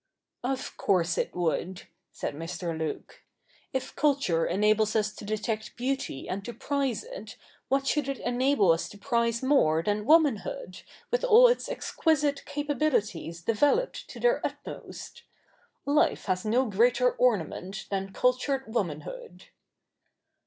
'Of 0.57 0.77
course 0.77 1.15
it 1.15 1.35
would,' 1.35 1.83
said 2.11 2.33
Mr. 2.33 2.75
Luke.' 2.75 3.21
If 3.71 3.95
culture 3.95 4.47
enables 4.47 4.95
us 4.95 5.13
to 5.13 5.23
detect 5.23 5.75
beauty 5.77 6.27
and 6.27 6.43
to 6.43 6.53
prize 6.55 7.03
it, 7.03 7.37
what 7.69 7.85
should 7.85 8.09
it 8.09 8.17
enable 8.17 8.71
us 8.71 8.89
to 8.89 8.97
prize 8.97 9.43
more 9.43 9.83
than 9.83 10.07
womanhood, 10.07 10.81
with 11.11 11.23
all 11.23 11.47
its 11.47 11.69
exquisite 11.69 12.43
capabilities 12.45 13.43
developed 13.43 14.09
to 14.09 14.19
their 14.19 14.43
utmost? 14.43 15.21
Life 15.85 16.25
has 16.25 16.45
no 16.45 16.65
greater 16.65 17.11
ornament 17.11 17.85
than 17.91 18.11
cultured 18.11 18.63
womanhood.' 18.73 19.49